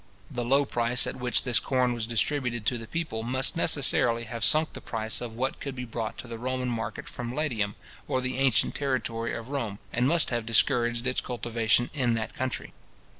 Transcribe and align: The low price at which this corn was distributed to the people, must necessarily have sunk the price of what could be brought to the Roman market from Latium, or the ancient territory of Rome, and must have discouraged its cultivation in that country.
The 0.31 0.43
low 0.43 0.65
price 0.65 1.05
at 1.05 1.17
which 1.17 1.43
this 1.43 1.59
corn 1.59 1.93
was 1.93 2.07
distributed 2.07 2.65
to 2.65 2.79
the 2.79 2.87
people, 2.87 3.21
must 3.21 3.55
necessarily 3.55 4.23
have 4.23 4.43
sunk 4.43 4.73
the 4.73 4.81
price 4.81 5.21
of 5.21 5.35
what 5.35 5.59
could 5.59 5.75
be 5.75 5.85
brought 5.85 6.17
to 6.17 6.27
the 6.27 6.39
Roman 6.39 6.69
market 6.69 7.07
from 7.07 7.35
Latium, 7.35 7.75
or 8.07 8.19
the 8.19 8.39
ancient 8.39 8.73
territory 8.73 9.35
of 9.35 9.49
Rome, 9.49 9.77
and 9.93 10.07
must 10.07 10.31
have 10.31 10.47
discouraged 10.47 11.05
its 11.05 11.21
cultivation 11.21 11.91
in 11.93 12.15
that 12.15 12.33
country. 12.33 12.73